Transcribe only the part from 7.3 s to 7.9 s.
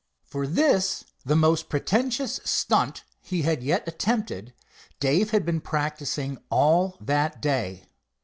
day.